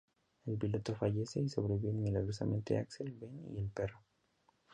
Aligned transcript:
El 0.47 0.57
piloto 0.57 0.95
fallece 0.95 1.41
y 1.41 1.47
sobreviven 1.49 2.01
milagrosamente 2.01 2.75
Alex, 2.75 3.03
Ben 3.19 3.55
y 3.55 3.59
el 3.59 3.69
perro. 3.69 4.01